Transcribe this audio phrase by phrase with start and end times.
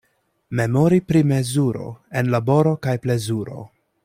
[0.59, 1.93] Memori pri mezuro
[2.23, 3.63] en laboro kaj plezuro.